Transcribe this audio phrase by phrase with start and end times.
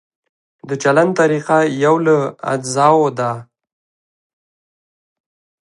[0.69, 2.17] د چلند طریقه یو له
[2.53, 3.31] اجزاوو ده.